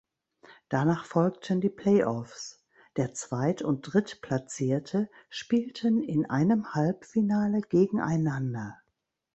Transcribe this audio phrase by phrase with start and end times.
[0.67, 2.65] Danach folgten die Play-Offs:
[2.97, 8.81] Der Zweit- und Drittplatzierte spielten in einem Halbfinale gegeneinander.